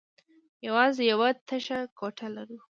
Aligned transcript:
يواځې 0.67 1.03
يوه 1.11 1.29
تشه 1.47 1.79
کوټه 1.97 2.27
لرو. 2.35 2.57